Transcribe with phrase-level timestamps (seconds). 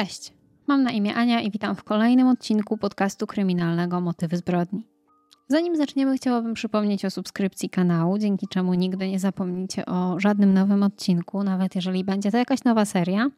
[0.00, 0.32] Cześć,
[0.66, 4.86] mam na imię Ania i witam w kolejnym odcinku podcastu kryminalnego Motywy zbrodni.
[5.48, 10.82] Zanim zaczniemy, chciałabym przypomnieć o subskrypcji kanału, dzięki czemu nigdy nie zapomnicie o żadnym nowym
[10.82, 13.30] odcinku, nawet jeżeli będzie to jakaś nowa seria.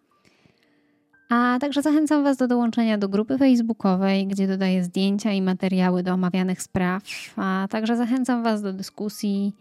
[1.30, 6.13] A także zachęcam Was do dołączenia do grupy facebookowej, gdzie dodaję zdjęcia i materiały do
[6.13, 7.03] omawianych spraw,
[7.37, 9.53] a także zachęcam Was do dyskusji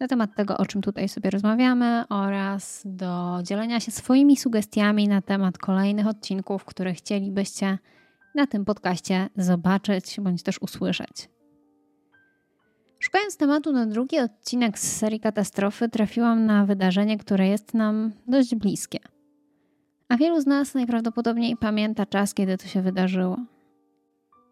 [0.00, 5.22] na temat tego, o czym tutaj sobie rozmawiamy, oraz do dzielenia się swoimi sugestiami na
[5.22, 7.78] temat kolejnych odcinków, które chcielibyście
[8.34, 11.28] na tym podcaście zobaczyć bądź też usłyszeć.
[12.98, 18.54] Szukając tematu na drugi odcinek z serii katastrofy, trafiłam na wydarzenie, które jest nam dość
[18.54, 18.98] bliskie.
[20.08, 23.36] A wielu z nas najprawdopodobniej pamięta czas, kiedy to się wydarzyło.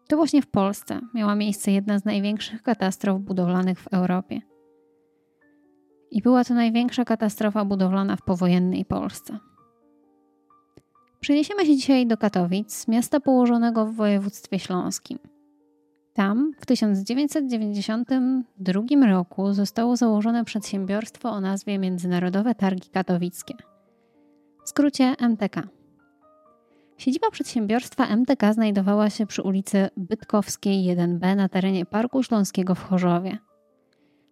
[0.07, 4.41] To właśnie w Polsce miała miejsce jedna z największych katastrof budowlanych w Europie.
[6.11, 9.39] I była to największa katastrofa budowlana w powojennej Polsce.
[11.19, 15.19] Przeniesiemy się dzisiaj do Katowic, miasta położonego w województwie śląskim.
[16.13, 23.53] Tam w 1992 roku zostało założone przedsiębiorstwo o nazwie Międzynarodowe Targi Katowickie,
[24.65, 25.67] w skrócie MTK.
[26.97, 33.37] Siedziba przedsiębiorstwa MTK znajdowała się przy ulicy Bytkowskiej 1B na terenie Parku Śląskiego w Chorzowie.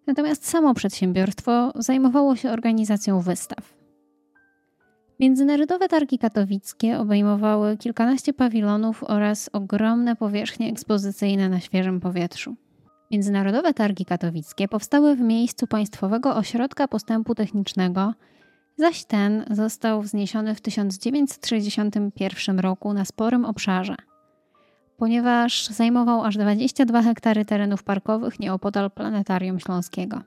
[0.07, 3.77] Natomiast samo przedsiębiorstwo zajmowało się organizacją wystaw.
[5.19, 12.55] Międzynarodowe targi katowickie obejmowały kilkanaście pawilonów oraz ogromne powierzchnie ekspozycyjne na świeżym powietrzu.
[13.11, 18.13] Międzynarodowe targi katowickie powstały w miejscu Państwowego Ośrodka Postępu Technicznego,
[18.77, 23.95] zaś ten został wzniesiony w 1961 roku na sporym obszarze–
[24.97, 30.21] ponieważ zajmował aż 22 hektary terenów parkowych nieopodal Planetarium Śląskiego.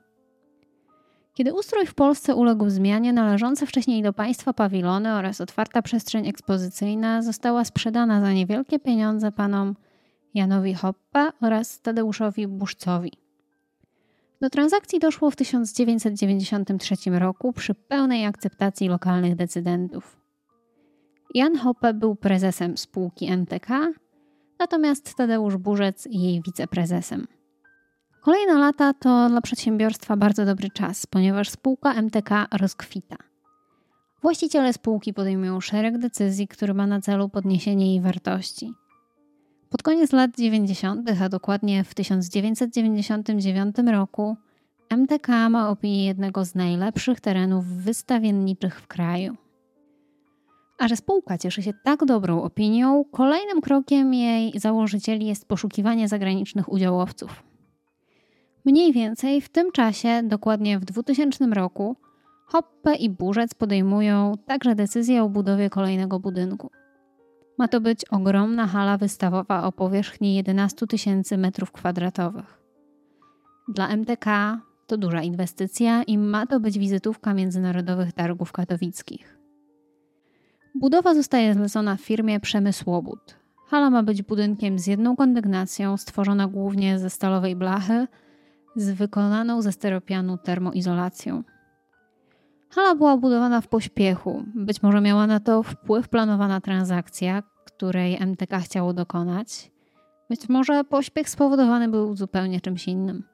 [1.34, 7.22] Kiedy ustrój w Polsce uległ zmianie, należące wcześniej do państwa pawilony oraz otwarta przestrzeń ekspozycyjna
[7.22, 9.74] została sprzedana za niewielkie pieniądze panom
[10.34, 13.12] Janowi Hoppe oraz Tadeuszowi Buszcowi.
[14.40, 20.20] Do transakcji doszło w 1993 roku przy pełnej akceptacji lokalnych decydentów.
[21.34, 23.68] Jan Hoppe był prezesem spółki NTK,
[24.60, 27.26] natomiast Tadeusz Burzec jej wiceprezesem.
[28.20, 33.16] Kolejne lata to dla przedsiębiorstwa bardzo dobry czas, ponieważ spółka MTK rozkwita.
[34.22, 38.72] Właściciele spółki podejmują szereg decyzji, które ma na celu podniesienie jej wartości.
[39.70, 44.36] Pod koniec lat 90., a dokładnie w 1999 roku,
[44.90, 49.36] MTK ma opinię jednego z najlepszych terenów wystawienniczych w kraju.
[50.80, 56.72] A że spółka cieszy się tak dobrą opinią, kolejnym krokiem jej założycieli jest poszukiwanie zagranicznych
[56.72, 57.42] udziałowców.
[58.64, 61.96] Mniej więcej w tym czasie, dokładnie w 2000 roku,
[62.46, 66.70] Hoppe i Burzec podejmują także decyzję o budowie kolejnego budynku.
[67.58, 72.42] Ma to być ogromna hala wystawowa o powierzchni 11 tysięcy m2.
[73.68, 79.39] Dla MTK to duża inwestycja i ma to być wizytówka międzynarodowych targów katowickich.
[80.74, 83.36] Budowa zostaje zlecona firmie Przemysłobud.
[83.66, 88.06] Hala ma być budynkiem z jedną kondygnacją, stworzona głównie ze stalowej blachy,
[88.76, 91.42] z wykonaną ze steropianu termoizolacją.
[92.70, 94.44] Hala była budowana w pośpiechu.
[94.54, 99.70] Być może miała na to wpływ planowana transakcja, której MTK chciało dokonać.
[100.28, 103.24] Być może pośpiech spowodowany był zupełnie czymś innym.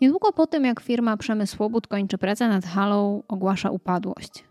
[0.00, 4.44] Niedługo po tym, jak firma Przemysłobud kończy pracę nad halą, ogłasza upadłość.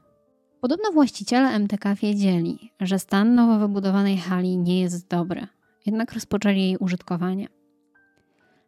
[0.63, 5.47] Podobno właściciele MTK wiedzieli, że stan nowo wybudowanej hali nie jest dobry,
[5.85, 7.47] jednak rozpoczęli jej użytkowanie.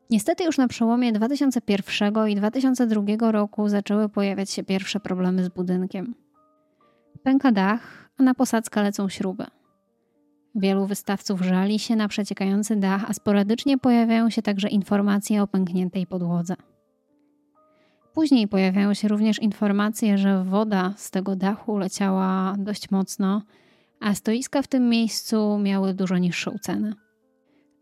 [0.10, 6.16] Niestety już na przełomie 2001 i 2002 roku zaczęły pojawiać się pierwsze problemy z budynkiem.
[7.24, 9.46] Pęka dach, a na posadzkę lecą śruby.
[10.56, 16.08] Wielu wystawców żali się na przeciekający dach, a sporadycznie pojawiają się także informacje o pękniętej
[16.08, 16.56] podłodze.
[18.16, 23.42] Później pojawiają się również informacje, że woda z tego dachu leciała dość mocno,
[24.00, 26.94] a stoiska w tym miejscu miały dużo niższą cenę.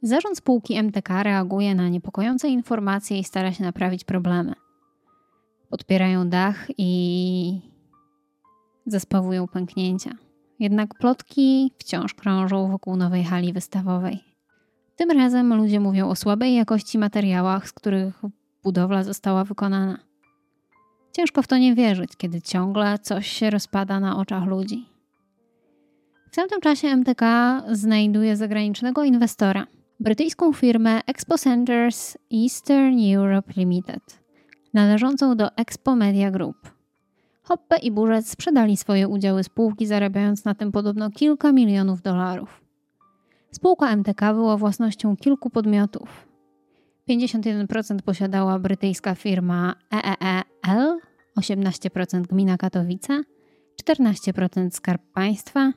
[0.02, 4.54] Zarząd spółki MTK reaguje na niepokojące informacje i stara się naprawić problemy.
[5.70, 7.62] Podpierają dach i
[8.86, 10.12] zespawują pęknięcia.
[10.60, 14.20] Jednak plotki wciąż krążą wokół nowej hali wystawowej.
[14.96, 18.22] Tym razem ludzie mówią o słabej jakości materiałach, z których
[18.64, 20.13] budowla została wykonana.
[21.14, 24.86] Ciężko w to nie wierzyć, kiedy ciągle coś się rozpada na oczach ludzi.
[26.32, 27.24] W tamtym czasie MTK
[27.72, 29.68] znajduje zagranicznego inwestora,
[30.00, 34.24] brytyjską firmę Expo Centers Eastern Europe Limited,
[34.74, 36.72] należącą do Expo Media Group.
[37.44, 42.62] Hoppe i Burzec sprzedali swoje udziały spółki, zarabiając na tym podobno kilka milionów dolarów.
[43.52, 46.33] Spółka MTK była własnością kilku podmiotów.
[47.10, 51.00] 51% posiadała brytyjska firma EEEL,
[51.40, 53.24] 18% gmina Katowice,
[53.84, 55.74] 14% Skarb Państwa,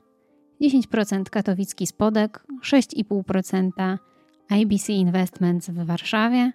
[0.63, 3.99] 10% Katowicki Spodek, 6,5%
[4.51, 6.53] IBC Investments w Warszawie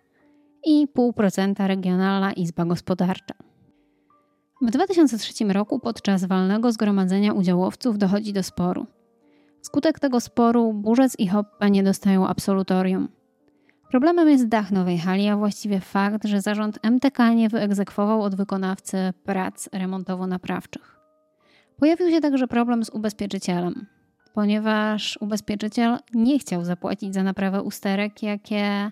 [0.65, 3.33] i 0,5% Regionalna Izba Gospodarcza.
[4.61, 8.85] W 2003 roku podczas walnego zgromadzenia udziałowców dochodzi do sporu.
[9.61, 13.20] Wskutek tego sporu Burzec i Hoppa nie dostają absolutorium.
[13.91, 19.13] Problemem jest dach nowej hali, a właściwie fakt, że zarząd MTK nie wyegzekwował od wykonawcy
[19.23, 20.99] prac remontowo-naprawczych.
[21.77, 23.85] Pojawił się także problem z ubezpieczycielem,
[24.33, 28.91] ponieważ ubezpieczyciel nie chciał zapłacić za naprawę usterek, jakie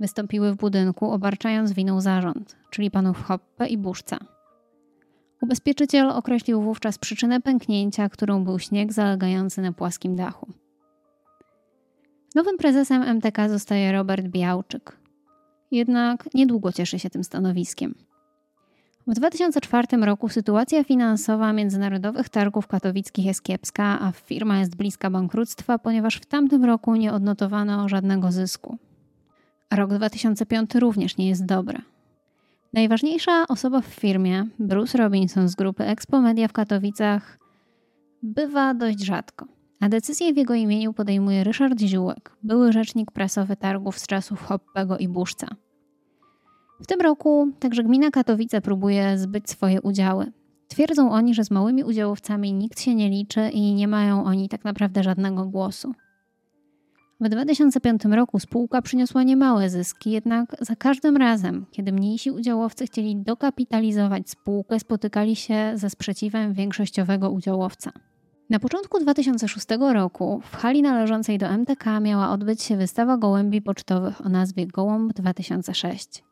[0.00, 4.18] wystąpiły w budynku, obarczając winą zarząd, czyli panów Hoppe i Burzca.
[5.42, 10.59] Ubezpieczyciel określił wówczas przyczynę pęknięcia, którą był śnieg zalegający na płaskim dachu.
[12.34, 14.96] Nowym prezesem MTK zostaje Robert Białczyk.
[15.70, 17.94] Jednak niedługo cieszy się tym stanowiskiem.
[19.06, 25.78] W 2004 roku sytuacja finansowa międzynarodowych targów katowickich jest kiepska, a firma jest bliska bankructwa,
[25.78, 28.78] ponieważ w tamtym roku nie odnotowano żadnego zysku.
[29.70, 31.78] Rok 2005 również nie jest dobry.
[32.72, 37.38] Najważniejsza osoba w firmie, Bruce Robinson z grupy Expo Media w Katowicach,
[38.22, 39.46] bywa dość rzadko,
[39.80, 44.98] a decyzję w jego imieniu podejmuje Ryszard Ziółek, były rzecznik prasowy targów z czasów Hoppego
[44.98, 45.46] i Buszca.
[46.80, 50.32] W tym roku także gmina Katowice próbuje zbyć swoje udziały.
[50.68, 54.64] Twierdzą oni, że z małymi udziałowcami nikt się nie liczy i nie mają oni tak
[54.64, 55.94] naprawdę żadnego głosu.
[57.20, 63.16] W 2005 roku spółka przyniosła niemałe zyski, jednak za każdym razem, kiedy mniejsi udziałowcy chcieli
[63.16, 67.92] dokapitalizować spółkę, spotykali się ze sprzeciwem większościowego udziałowca.
[68.50, 74.26] Na początku 2006 roku w hali należącej do MTK miała odbyć się wystawa gołębi pocztowych
[74.26, 76.24] o nazwie Gołąb 2006.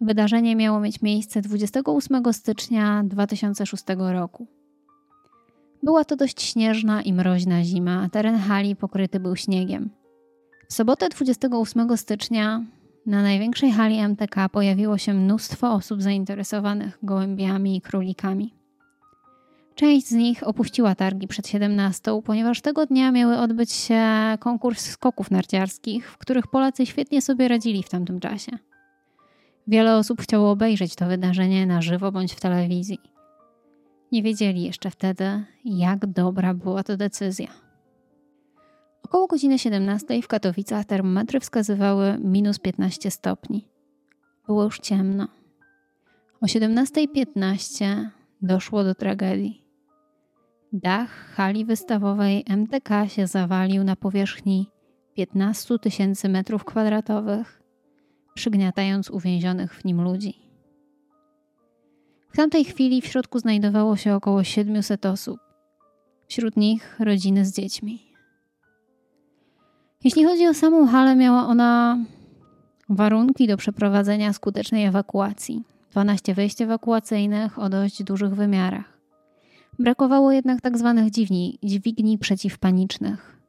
[0.00, 4.46] Wydarzenie miało mieć miejsce 28 stycznia 2006 roku.
[5.82, 9.90] Była to dość śnieżna i mroźna zima, a teren hali pokryty był śniegiem.
[10.68, 12.64] W sobotę 28 stycznia
[13.06, 18.59] na największej hali MTK pojawiło się mnóstwo osób zainteresowanych gołębiami i królikami.
[19.80, 24.02] Część z nich opuściła targi przed 17, ponieważ tego dnia miały odbyć się
[24.40, 28.52] konkurs skoków narciarskich, w których Polacy świetnie sobie radzili w tamtym czasie.
[29.66, 32.98] Wiele osób chciało obejrzeć to wydarzenie na żywo bądź w telewizji.
[34.12, 37.48] Nie wiedzieli jeszcze wtedy, jak dobra była to decyzja.
[39.02, 43.68] Około godziny 17 w Katowicach termometry wskazywały minus 15 stopni.
[44.46, 45.28] Było już ciemno.
[46.40, 48.06] O 17.15
[48.42, 49.59] doszło do tragedii.
[50.72, 54.70] Dach hali wystawowej MTK się zawalił na powierzchni
[55.14, 57.62] 15 tysięcy metrów kwadratowych,
[58.34, 60.34] przygniatając uwięzionych w nim ludzi.
[62.32, 65.40] W tamtej chwili w środku znajdowało się około 700 osób,
[66.28, 68.02] wśród nich rodziny z dziećmi.
[70.04, 71.98] Jeśli chodzi o samą halę, miała ona
[72.88, 75.64] warunki do przeprowadzenia skutecznej ewakuacji.
[75.90, 78.99] 12 wejść ewakuacyjnych o dość dużych wymiarach.
[79.80, 80.60] Brakowało jednak.
[80.60, 80.74] Tak
[81.10, 83.40] dźwigni, dźwigni przeciwpanicznych.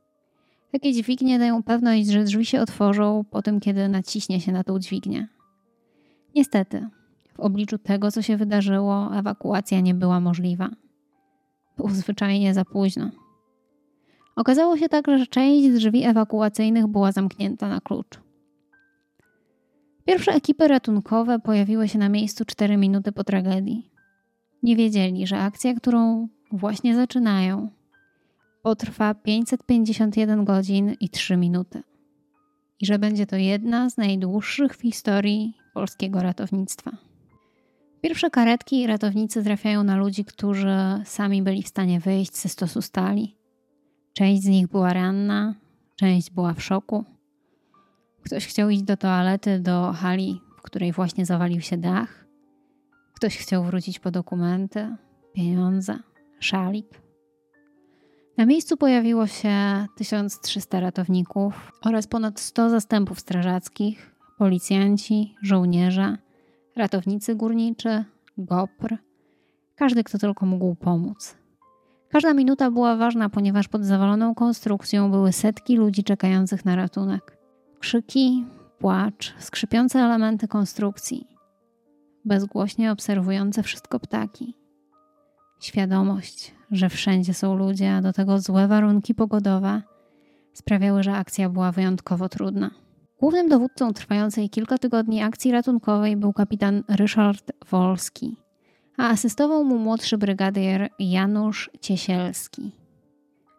[0.71, 4.79] Takie dźwignie dają pewność, że drzwi się otworzą po tym, kiedy naciśnie się na tą
[4.79, 5.27] dźwignię.
[6.35, 6.87] Niestety,
[7.33, 10.69] w obliczu tego, co się wydarzyło, ewakuacja nie była możliwa.
[11.77, 13.11] Było zwyczajnie za późno.
[14.35, 18.19] Okazało się także, że część drzwi ewakuacyjnych była zamknięta na klucz.
[20.05, 23.90] Pierwsze ekipy ratunkowe pojawiły się na miejscu 4 minuty po tragedii.
[24.63, 27.69] Nie wiedzieli, że akcja, którą właśnie zaczynają,
[28.63, 31.83] potrwa 551 godzin i 3 minuty.
[32.79, 36.91] I że będzie to jedna z najdłuższych w historii polskiego ratownictwa.
[38.01, 42.81] Pierwsze karetki i ratownicy trafiają na ludzi, którzy sami byli w stanie wyjść ze stosu
[42.81, 43.35] stali.
[44.13, 45.55] Część z nich była ranna,
[45.95, 47.05] część była w szoku.
[48.23, 52.25] Ktoś chciał iść do toalety, do hali, w której właśnie zawalił się dach.
[53.21, 54.95] Ktoś chciał wrócić po dokumenty,
[55.33, 55.99] pieniądze,
[56.39, 57.01] szalik.
[58.37, 66.17] Na miejscu pojawiło się 1300 ratowników oraz ponad 100 zastępów strażackich, policjanci, żołnierze,
[66.75, 68.03] ratownicy górniczy,
[68.37, 68.97] GOPR,
[69.75, 71.35] każdy, kto tylko mógł pomóc.
[72.09, 77.37] Każda minuta była ważna, ponieważ pod zawaloną konstrukcją były setki ludzi czekających na ratunek.
[77.79, 78.45] Krzyki,
[78.79, 81.30] płacz, skrzypiące elementy konstrukcji,
[82.25, 84.55] bezgłośnie obserwujące wszystko ptaki,
[85.61, 89.81] Świadomość, że wszędzie są ludzie, a do tego złe warunki pogodowe
[90.53, 92.71] sprawiały, że akcja była wyjątkowo trudna.
[93.19, 98.35] Głównym dowódcą trwającej kilka tygodni akcji ratunkowej był kapitan Ryszard Wolski,
[98.97, 102.71] a asystował mu młodszy brygadier Janusz Ciesielski.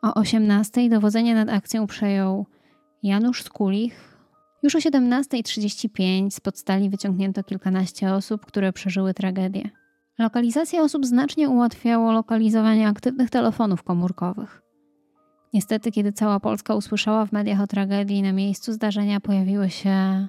[0.02, 2.46] O 18 dowodzenie nad akcją przejął
[3.02, 4.11] Janusz Skulich.
[4.62, 9.70] Już o 17.35 z podstali wyciągnięto kilkanaście osób, które przeżyły tragedię.
[10.18, 14.62] Lokalizacja osób znacznie ułatwiało lokalizowanie aktywnych telefonów komórkowych.
[15.52, 20.28] Niestety, kiedy cała Polska usłyszała w mediach o tragedii, na miejscu zdarzenia pojawiły się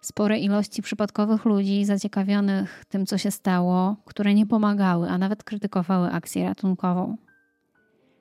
[0.00, 6.10] spore ilości przypadkowych ludzi zaciekawionych tym, co się stało, które nie pomagały, a nawet krytykowały
[6.10, 7.16] akcję ratunkową.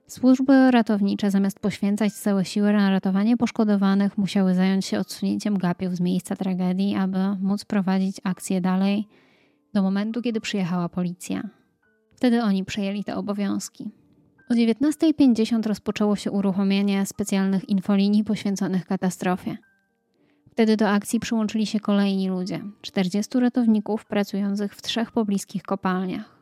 [0.10, 6.00] Służby ratownicze, zamiast poświęcać całe siły na ratowanie poszkodowanych, musiały zająć się odsunięciem gapiów z
[6.00, 9.08] miejsca tragedii, aby móc prowadzić akcję dalej
[9.74, 11.50] do momentu, kiedy przyjechała policja.
[12.16, 13.92] Wtedy oni przejęli te obowiązki.
[14.50, 19.58] O 19.50 rozpoczęło się uruchomienie specjalnych infolinii poświęconych katastrofie.
[20.52, 26.39] Wtedy do akcji przyłączyli się kolejni ludzie 40 ratowników pracujących w trzech pobliskich kopalniach.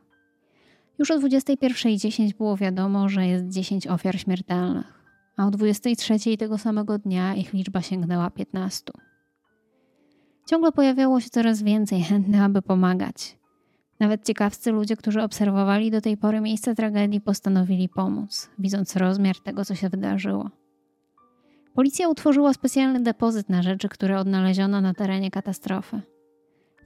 [1.00, 5.04] Już o 21.10 było wiadomo, że jest 10 ofiar śmiertelnych,
[5.38, 8.84] a o 23.00 tego samego dnia ich liczba sięgnęła 15.
[10.46, 13.38] Ciągle pojawiało się coraz więcej chętnych, aby pomagać.
[14.00, 19.66] Nawet ciekawscy ludzie, którzy obserwowali do tej pory miejsce tragedii, postanowili pomóc, widząc rozmiar tego,
[19.66, 20.50] co się wydarzyło.
[21.74, 26.01] Policja utworzyła specjalny depozyt na rzeczy, które odnaleziono na terenie katastrofy.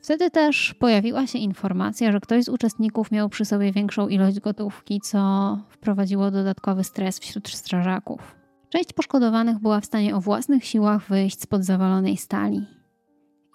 [0.01, 4.99] Wtedy też pojawiła się informacja, że ktoś z uczestników miał przy sobie większą ilość gotówki,
[5.03, 8.35] co wprowadziło dodatkowy stres wśród strażaków.
[8.69, 12.65] Część poszkodowanych była w stanie o własnych siłach wyjść spod zawalonej stali.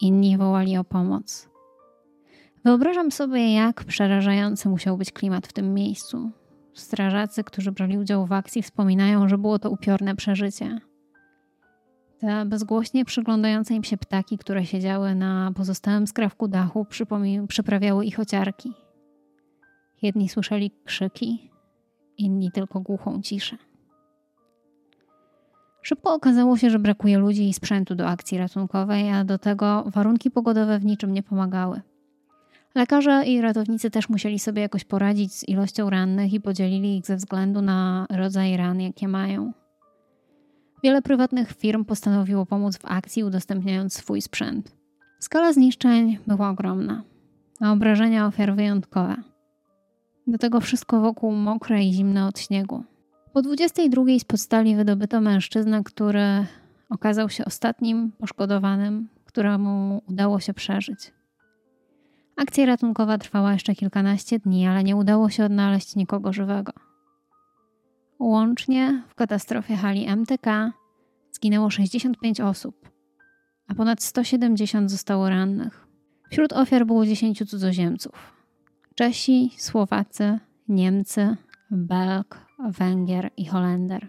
[0.01, 1.49] Inni wołali o pomoc.
[2.65, 6.31] Wyobrażam sobie, jak przerażający musiał być klimat w tym miejscu.
[6.75, 10.81] Strażacy, którzy brali udział w akcji, wspominają, że było to upiorne przeżycie.
[12.19, 16.87] Te bezgłośnie przyglądające im się ptaki, które siedziały na pozostałym skrawku dachu,
[17.49, 18.73] przyprawiały ich ociarki.
[20.03, 21.51] Jedni słyszeli krzyki,
[22.19, 23.57] inni tylko głuchą ciszę.
[25.83, 30.31] Szybko okazało się, że brakuje ludzi i sprzętu do akcji ratunkowej, a do tego warunki
[30.31, 31.81] pogodowe w niczym nie pomagały.
[32.75, 37.17] Lekarze i ratownicy też musieli sobie jakoś poradzić z ilością rannych i podzielili ich ze
[37.17, 39.53] względu na rodzaj ran, jakie mają.
[40.83, 44.77] Wiele prywatnych firm postanowiło pomóc w akcji, udostępniając swój sprzęt.
[45.19, 47.03] Skala zniszczeń była ogromna,
[47.61, 49.17] a obrażenia ofiar wyjątkowe.
[50.27, 52.85] Do tego wszystko wokół mokre i zimne od śniegu.
[53.33, 56.47] Po 22 z podstali wydobyto mężczyznę, który
[56.91, 61.13] okazał się ostatnim poszkodowanym, któremu udało się przeżyć.
[62.37, 66.73] Akcja ratunkowa trwała jeszcze kilkanaście dni, ale nie udało się odnaleźć nikogo żywego.
[68.19, 70.73] Łącznie w katastrofie hali MTK
[71.33, 72.91] zginęło 65 osób,
[73.69, 75.87] a ponad 170 zostało rannych.
[76.31, 78.33] Wśród ofiar było 10 cudzoziemców:
[78.95, 81.37] Czesi, Słowacy, Niemcy,
[81.71, 84.09] Belg, Węgier i Holender.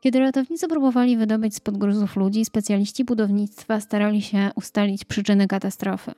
[0.00, 6.12] Kiedy ratownicy próbowali wydobyć spod gruzów ludzi, specjaliści budownictwa starali się ustalić przyczyny katastrofy.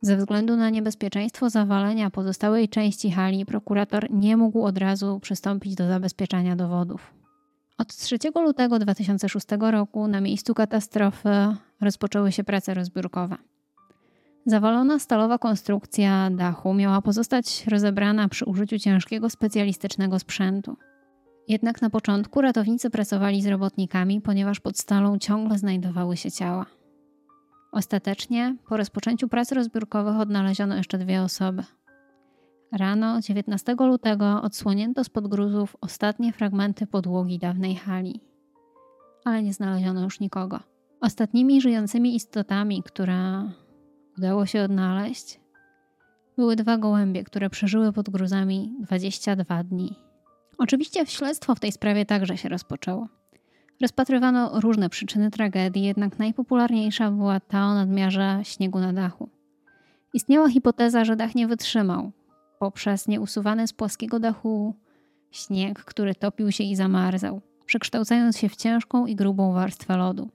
[0.00, 5.88] Ze względu na niebezpieczeństwo zawalenia pozostałej części hali, prokurator nie mógł od razu przystąpić do
[5.88, 7.14] zabezpieczania dowodów.
[7.78, 11.28] Od 3 lutego 2006 roku na miejscu katastrofy
[11.80, 13.36] rozpoczęły się prace rozbiórkowe.
[14.46, 20.76] Zawalona stalowa konstrukcja dachu miała pozostać rozebrana przy użyciu ciężkiego specjalistycznego sprzętu.
[21.48, 26.77] Jednak na początku ratownicy pracowali z robotnikami, ponieważ pod stalą ciągle znajdowały się ciała.
[27.72, 31.64] Ostatecznie, po rozpoczęciu prac rozbiórkowych, odnaleziono jeszcze dwie osoby.
[32.72, 38.20] Rano 19 lutego odsłonięto spod gruzów ostatnie fragmenty podłogi dawnej hali,
[39.24, 40.60] ale nie znaleziono już nikogo.
[41.00, 43.50] Ostatnimi żyjącymi istotami, które
[44.18, 45.40] udało się odnaleźć,
[46.36, 49.94] były dwa gołębie, które przeżyły pod gruzami 22 dni.
[50.58, 53.08] Oczywiście śledztwo w tej sprawie także się rozpoczęło.
[53.80, 59.28] Rozpatrywano różne przyczyny tragedii, jednak najpopularniejsza była ta o nadmiarze śniegu na dachu.
[60.14, 62.12] Istniała hipoteza, że dach nie wytrzymał
[62.58, 64.74] poprzez nieusuwany z płaskiego dachu
[65.30, 70.28] śnieg, który topił się i zamarzał, przekształcając się w ciężką i grubą warstwę lodu.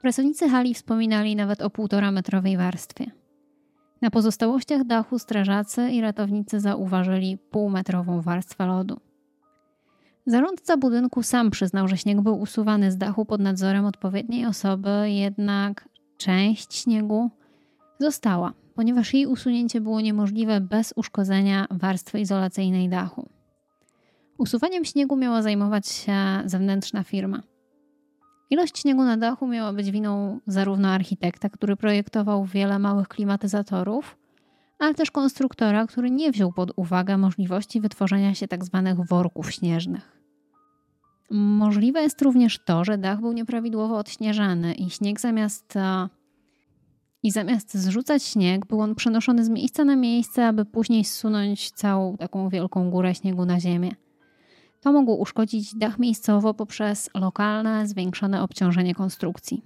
[0.00, 3.10] Pracownicy hali wspominali nawet o półtora metrowej warstwie.
[4.02, 9.00] Na pozostałościach dachu strażacy i ratownicy zauważyli półmetrową warstwę lodu.
[10.30, 15.88] Zarządca budynku sam przyznał, że śnieg był usuwany z dachu pod nadzorem odpowiedniej osoby, jednak
[16.16, 17.30] część śniegu
[17.98, 23.28] Została, ponieważ jej usunięcie było niemożliwe bez uszkodzenia warstwy izolacyjnej dachu.
[24.38, 27.42] Usuwaniem śniegu miała zajmować się zewnętrzna firma.
[28.50, 34.16] Ilość śniegu na dachu miała być winą zarówno architekta, który projektował wiele małych klimatyzatorów,
[34.78, 38.82] ale też konstruktora, który nie wziął pod uwagę możliwości wytworzenia się tzw.
[38.84, 40.19] Tak worków śnieżnych.
[41.30, 46.08] Możliwe jest również to, że dach był nieprawidłowo odśnieżany i śnieg zamiast e,
[47.22, 52.16] i zamiast zrzucać śnieg, był on przenoszony z miejsca na miejsce, aby później zsunąć całą
[52.16, 53.90] taką wielką górę śniegu na ziemię.
[54.80, 59.64] To mogło uszkodzić dach miejscowo poprzez lokalne zwiększone obciążenie konstrukcji.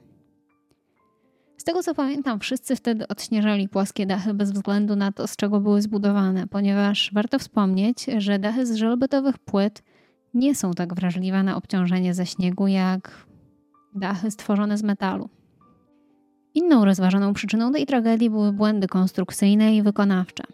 [1.57, 5.61] Z tego co pamiętam, wszyscy wtedy odśnieżali płaskie dachy bez względu na to, z czego
[5.61, 9.83] były zbudowane, ponieważ warto wspomnieć, że dachy z żelbetowych płyt
[10.35, 13.27] nie są tak wrażliwe na obciążenie ze śniegu jak
[13.95, 15.29] dachy stworzone z metalu.
[16.55, 20.45] Inną rozważaną przyczyną tej tragedii były błędy konstrukcyjne i wykonawcze.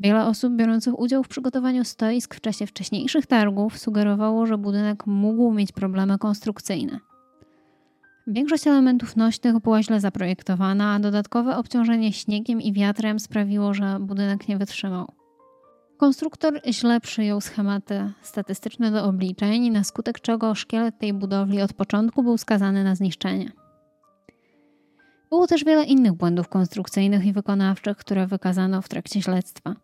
[0.00, 5.52] Wiele osób biorących udział w przygotowaniu stoisk w czasie wcześniejszych targów sugerowało, że budynek mógł
[5.52, 7.00] mieć problemy konstrukcyjne.
[8.26, 14.48] Większość elementów nośnych była źle zaprojektowana, a dodatkowe obciążenie śniegiem i wiatrem sprawiło, że budynek
[14.48, 15.12] nie wytrzymał.
[15.96, 22.22] Konstruktor źle przyjął schematy statystyczne do obliczeń, na skutek czego szkielet tej budowli od początku
[22.22, 23.52] był skazany na zniszczenie.
[25.30, 29.76] Było też wiele innych błędów konstrukcyjnych i wykonawczych, które wykazano w trakcie śledztwa.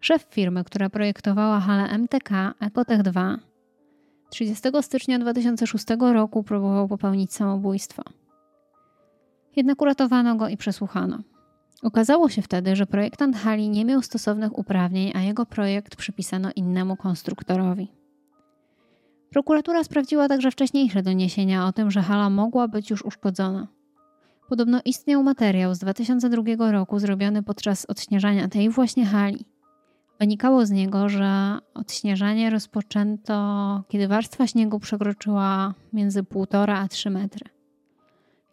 [0.00, 3.38] Szef firmy, która projektowała halę MTK Ecotech 2
[4.30, 8.02] 30 stycznia 2006 roku próbował popełnić samobójstwo.
[9.56, 11.18] Jednak uratowano go i przesłuchano.
[11.82, 16.96] Okazało się wtedy, że projektant hali nie miał stosownych uprawnień, a jego projekt przypisano innemu
[16.96, 17.88] konstruktorowi.
[19.30, 23.68] Prokuratura sprawdziła także wcześniejsze doniesienia o tym, że hala mogła być już uszkodzona.
[24.48, 29.44] Podobno istniał materiał z 2002 roku zrobiony podczas odśnieżania tej właśnie hali.
[30.20, 37.46] Wynikało z niego, że odśnieżanie rozpoczęto, kiedy warstwa śniegu przekroczyła między 1,5 a 3 metry.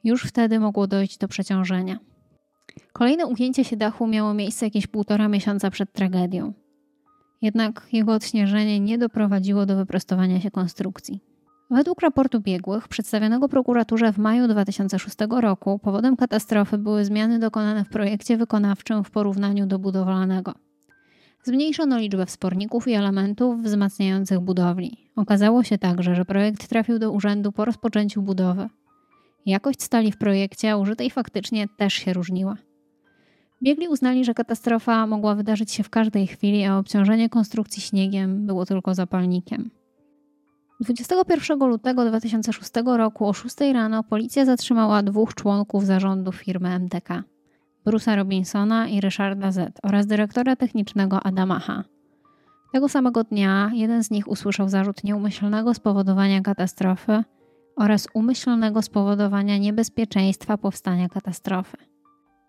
[0.03, 1.99] Już wtedy mogło dojść do przeciążenia.
[2.93, 6.53] Kolejne ugięcie się dachu miało miejsce jakieś półtora miesiąca przed tragedią.
[7.41, 11.19] Jednak jego odśnieżenie nie doprowadziło do wyprostowania się konstrukcji.
[11.69, 17.89] Według raportu biegłych przedstawionego prokuraturze w maju 2006 roku powodem katastrofy były zmiany dokonane w
[17.89, 20.53] projekcie wykonawczym w porównaniu do budowlanego.
[21.43, 24.97] Zmniejszono liczbę wsporników i elementów wzmacniających budowli.
[25.15, 28.69] Okazało się także, że projekt trafił do urzędu po rozpoczęciu budowy.
[29.47, 32.55] Jakość stali w projekcie, użytej faktycznie, też się różniła.
[33.63, 38.65] Biegli uznali, że katastrofa mogła wydarzyć się w każdej chwili, a obciążenie konstrukcji śniegiem było
[38.65, 39.69] tylko zapalnikiem.
[40.81, 47.23] 21 lutego 2006 roku o 6 rano policja zatrzymała dwóch członków zarządu firmy MTK.
[47.85, 49.79] Bruce'a Robinsona i Ryszarda Z.
[49.83, 51.83] oraz dyrektora technicznego Adama H.
[52.73, 57.23] Tego samego dnia jeden z nich usłyszał zarzut nieumyślnego spowodowania katastrofy
[57.77, 61.77] oraz umyślnego spowodowania niebezpieczeństwa powstania katastrofy.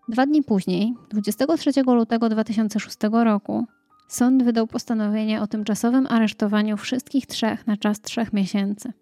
[0.09, 3.65] Dwa dni później, 23 lutego 2006 roku,
[4.07, 8.93] sąd wydał postanowienie o tymczasowym aresztowaniu wszystkich trzech na czas trzech miesięcy.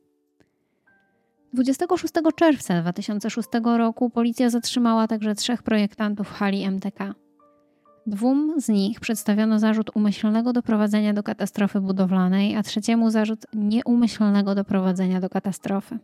[1.53, 7.13] 26 czerwca 2006 roku policja zatrzymała także trzech projektantów hali MTK.
[8.07, 15.21] Dwóm z nich przedstawiono zarzut umyślnego doprowadzenia do katastrofy budowlanej, a trzeciemu zarzut nieumyślnego doprowadzenia
[15.21, 15.99] do katastrofy.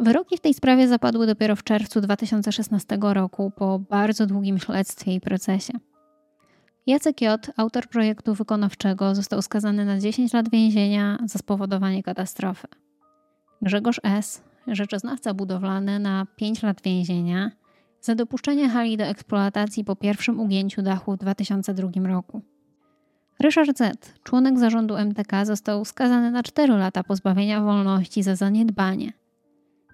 [0.00, 5.20] Wyroki w tej sprawie zapadły dopiero w czerwcu 2016 roku po bardzo długim śledztwie i
[5.20, 5.72] procesie.
[6.86, 12.68] Jacek J., autor projektu wykonawczego, został skazany na 10 lat więzienia za spowodowanie katastrofy.
[13.62, 17.50] Grzegorz S., rzeczoznawca budowlany, na 5 lat więzienia
[18.00, 22.42] za dopuszczenie hali do eksploatacji po pierwszym ugięciu dachu w 2002 roku.
[23.40, 29.19] Ryszard Z., członek zarządu MTK, został skazany na 4 lata pozbawienia wolności za zaniedbanie.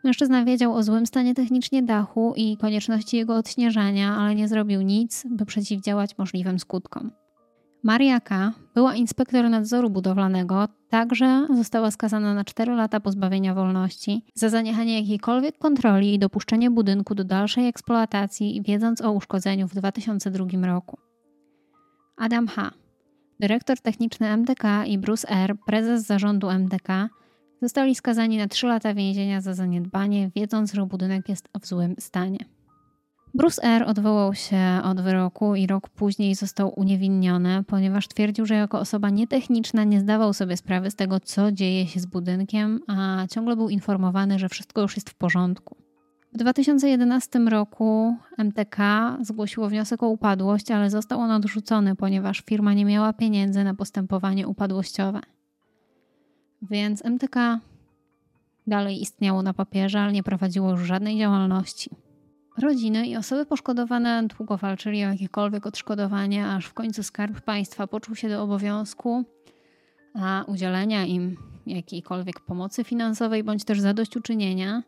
[0.05, 5.25] Mężczyzna wiedział o złym stanie technicznie dachu i konieczności jego odśnieżania, ale nie zrobił nic,
[5.31, 7.11] by przeciwdziałać możliwym skutkom.
[7.83, 14.49] Maria K., była inspektor nadzoru budowlanego, także została skazana na 4 lata pozbawienia wolności za
[14.49, 20.99] zaniechanie jakiejkolwiek kontroli i dopuszczenie budynku do dalszej eksploatacji, wiedząc o uszkodzeniu w 2002 roku.
[22.17, 22.71] Adam H.,
[23.41, 27.09] dyrektor techniczny MDK i Bruce R., prezes zarządu MDK,
[27.63, 32.39] zostali skazani na 3 lata więzienia za zaniedbanie, wiedząc, że budynek jest w złym stanie.
[33.35, 33.85] Bruce R.
[33.87, 39.85] odwołał się od wyroku i rok później został uniewinniony, ponieważ twierdził, że jako osoba nietechniczna
[39.85, 44.39] nie zdawał sobie sprawy z tego, co dzieje się z budynkiem, a ciągle był informowany,
[44.39, 45.77] że wszystko już jest w porządku.
[46.35, 48.77] W 2011 roku MTK
[49.21, 54.49] zgłosiło wniosek o upadłość, ale został on odrzucony, ponieważ firma nie miała pieniędzy na postępowanie
[54.49, 55.21] upadłościowe.
[56.71, 57.61] Więc MTK
[58.67, 61.91] dalej istniało na papierze, ale nie prowadziło już żadnej działalności.
[62.59, 68.15] Rodziny i osoby poszkodowane długo walczyli o jakiekolwiek odszkodowanie, aż w końcu Skarb Państwa poczuł
[68.15, 69.25] się do obowiązku
[70.21, 74.83] a udzielenia im jakiejkolwiek pomocy finansowej bądź też zadośćuczynienia,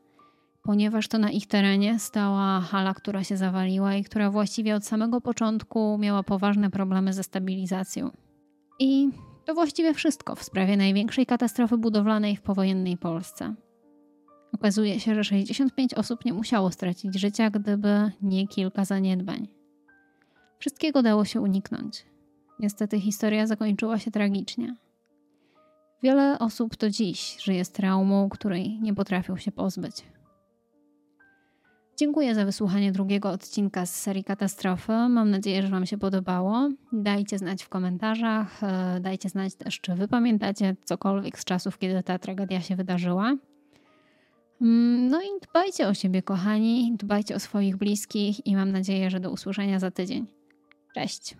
[0.62, 5.20] ponieważ to na ich terenie stała hala, która się zawaliła i która właściwie od samego
[5.20, 8.10] początku miała poważne problemy ze stabilizacją.
[8.78, 9.10] I
[9.48, 13.54] to właściwie wszystko w sprawie największej katastrofy budowlanej w powojennej Polsce.
[14.52, 19.48] Okazuje się, że 65 osób nie musiało stracić życia, gdyby nie kilka zaniedbań.
[20.58, 22.06] Wszystkiego dało się uniknąć.
[22.58, 24.76] Niestety historia zakończyła się tragicznie.
[26.02, 30.04] Wiele osób do dziś żyje z traumą, której nie potrafią się pozbyć.
[31.98, 34.92] Dziękuję za wysłuchanie drugiego odcinka z serii Katastrofy.
[34.92, 36.68] Mam nadzieję, że Wam się podobało.
[36.92, 42.02] Dajcie znać w komentarzach, e, dajcie znać też, czy Wy pamiętacie cokolwiek z czasów, kiedy
[42.02, 43.37] ta tragedia się wydarzyła.
[44.62, 49.20] Mm, no i dbajcie o siebie, kochani, dbajcie o swoich bliskich i mam nadzieję, że
[49.20, 50.26] do usłyszenia za tydzień.
[50.94, 51.37] Cześć!